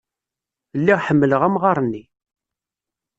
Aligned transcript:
Lliɣ 0.79 0.99
ḥemmleɣ 1.07 1.41
amɣar-nni. 1.47 2.03